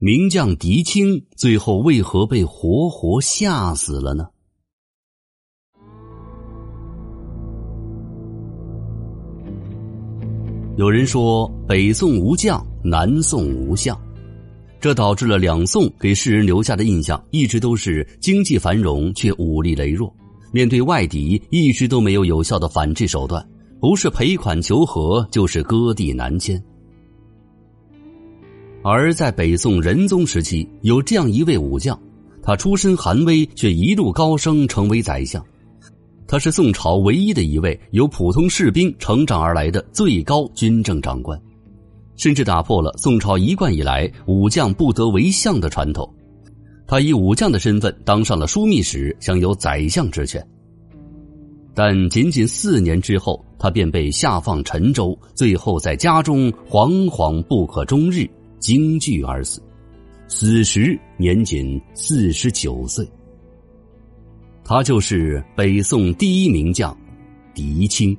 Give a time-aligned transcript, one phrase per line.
[0.00, 4.28] 名将狄青最后为何被活活吓死了呢？
[10.76, 14.00] 有人说北宋无将，南宋无相，
[14.80, 20.14] 这导致了两宋给世人留下的印象一直都是经济繁荣却武力羸弱，
[20.52, 23.44] 面对外敌一直都没有有效的反制手段，
[23.80, 26.62] 不是赔款求和，就是割地南迁。
[28.90, 32.00] 而在北宋仁宗时期，有这样一位武将，
[32.42, 35.44] 他出身寒微，却一路高升，成为宰相。
[36.26, 41.38] 他是宋朝唯一的一位由普通士兵成长而来的最高军政长官，
[42.16, 46.10] 甚至打破了宋朝一贯以来武将不得为相的传统。
[46.86, 50.42] 他以武将的身份当上了枢密使，享有宰相之权。
[51.74, 58.26] 但仅仅四年之后，他便被下放陈州，最后在家中惶惶不可终日。
[58.58, 59.62] 惊惧而死，
[60.28, 63.08] 死时年仅四十九岁。
[64.64, 66.96] 他就是北宋第一名将
[67.54, 68.16] 狄青。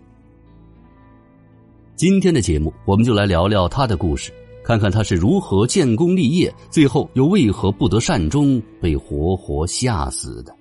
[1.96, 4.32] 今天的节目，我们就来聊聊他的故事，
[4.64, 10.56] 看看他是如何建功立业，最后又为何不得善终，被活活吓死的。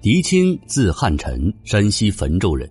[0.00, 2.68] 狄青字汉臣，山西汾州人。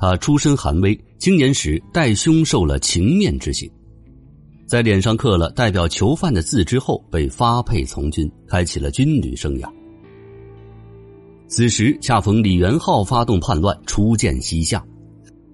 [0.00, 3.70] 他出身寒微，青年时带兄受了情面之刑，
[4.66, 9.70] 在脸上刻了代表囚犯的字之后，被发配从军，开启了军旅生涯。
[11.48, 14.82] 此时恰逢李元昊发动叛乱，初见西夏，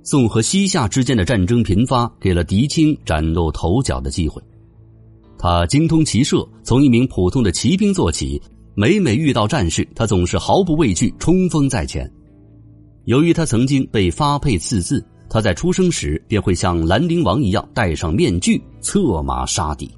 [0.04, 4.40] 宋和西夏之间的战争频发，给了狄青崭露头角的机会。
[5.36, 8.40] 他精通骑射，从一名普通的骑兵做起，
[8.76, 12.08] 每每遇到战事，他总是毫不畏惧，冲锋在前。
[13.06, 19.88] 由于他曾经被发配赐字，他在出生时便会像兰陵王一样戴上面具，策马杀敌。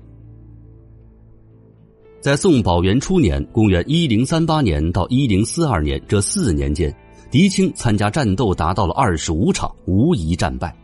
[2.20, 6.94] 在宋宝元初年（公元一零三八年到一零四二年）这四年间，
[7.30, 10.76] 狄青参加战斗达到了二十五场，无一战败，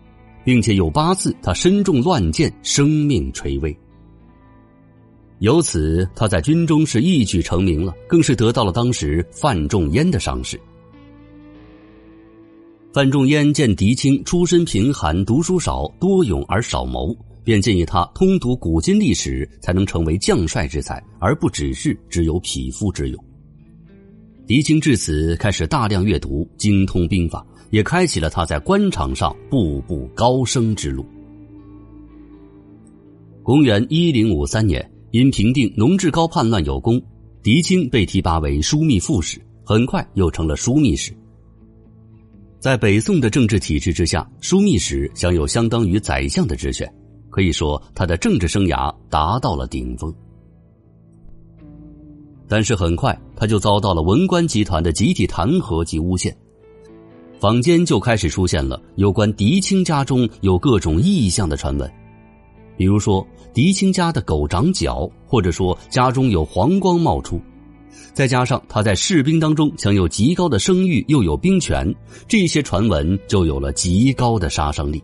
[0.46, 3.76] 并且有八次他身中乱箭，生命垂危。
[5.40, 10.58] 由此，他在军中是一举成名了，更是得到了当时范仲淹的赏识。
[12.94, 17.12] 范仲淹见狄青出身贫寒，读书少，多勇而少谋，
[17.42, 23.24] 便建议他通读古今历史，才能成为将帅之才，而不只是只有匹夫之勇。
[24.46, 31.04] 狄青至此开始大量阅读，精通兵法，也开启了他在官场上步步高升之路。
[33.42, 37.02] 公元一零五三年，因平定农志高叛乱有功，
[37.42, 41.12] 狄青被提拔为枢密副使，很快又成了枢密使。
[42.64, 46.90] 在北宋的政治体制之下，枢密使享有相当于宰相的职权，
[47.28, 50.10] 可以说他的政治生涯达到了顶峰。
[52.48, 56.34] 但是很快他就遭到了文官集团的集体弹劾及诬陷，
[57.38, 61.92] 坊间就开始出现了有关狄青家中有各种异象的传闻，
[62.78, 67.38] 比如说狄青家的狗长角，或者说家中有黄光冒出。
[68.14, 71.92] 再加上他在士兵当中享有极高的声誉，又有兵权，
[72.28, 75.02] 这些传闻就有了极高的杀伤力。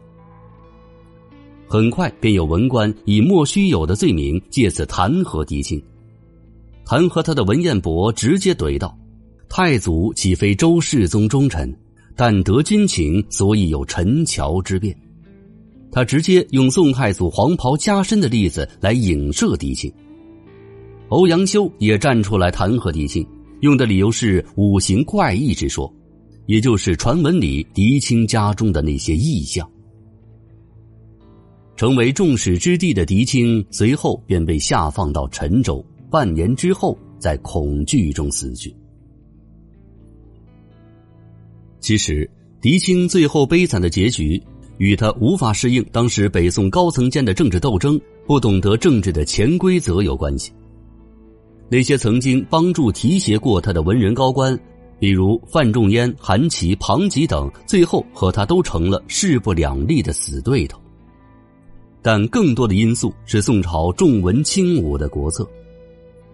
[1.66, 5.82] 很快便有文官以莫须有的罪名借此弹劾狄青。
[6.84, 8.97] 弹劾他的文彦博直接怼道
[9.48, 11.72] ：“太祖岂非周世宗忠臣？
[12.16, 14.97] 但得军情，所以有陈桥之变。”
[15.92, 19.92] 他直接用宋太祖黄袍加身的例子来影射狄青。
[21.10, 23.26] 欧阳修也站出来弹劾狄青，
[23.62, 25.93] 用的理由是五行怪异之说，
[26.47, 29.69] 也就是传闻里狄青家中的那些异象。
[31.75, 38.72] 成为众矢之的的狄青，随后便被下放到陈州，半年之后在恐惧中死去。
[41.81, 44.41] 其实，狄青最后悲惨的结局，
[44.78, 50.53] 与他无法适应当时北宋高层间的政治斗争，不懂得政治的潜规则有关系。
[51.71, 54.59] 那些曾经帮助提携过他的文人高官，
[54.99, 60.81] 比如范仲淹、韩琦、庞吉等，最后和他都成了势不两立的死对头。
[62.03, 65.49] 但更多的因素是宋朝重文轻武的国策，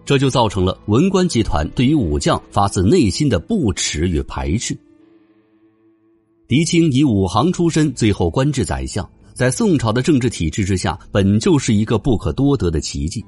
[0.05, 4.75] 这就造成了文官集团对于武将发自内心的不耻与排斥。
[6.47, 13.23] 狄青以武行出身，最后官至宰相，在宋朝的政治体制之下，本就是一个不可多得的奇迹。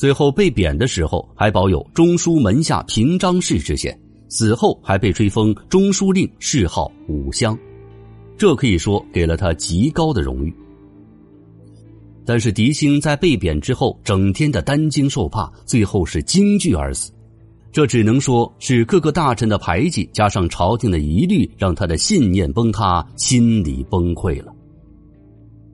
[0.00, 3.92] 最后被贬的时候，还保有中书门下平章事之衔；
[4.30, 7.54] 死后还被追封中书令，谥号武襄，
[8.38, 10.56] 这可以说给了他极高的荣誉。
[12.24, 17.12] 但是狄青在被贬之后，整天的担惊受怕，最后是惊惧而死。
[17.70, 24.50] 这只能说是各个大臣的排挤，加上朝廷的疑虑，让他的信念崩塌，心理崩溃了。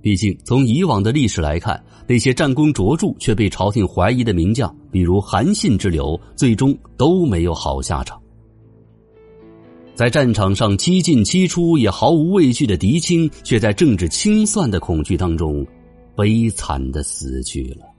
[0.01, 8.21] 毕竟从以往的历史来看，那些战功卓著却被朝廷怀疑的名将，比如韩信之流，最终都没有好下场。
[9.95, 15.67] 在战场上七进七出也毫无畏惧的狄青，却在政治清算的恐惧当中，
[16.15, 17.96] 悲惨的死去了。